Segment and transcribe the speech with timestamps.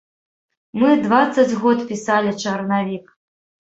[0.79, 3.19] Мы дваццаць год пісалі чарнавік!